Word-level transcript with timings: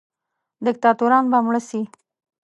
دیکتاتوران 0.65 1.25
به 1.31 1.37
مړه 1.45 1.61
سي. 1.69 1.81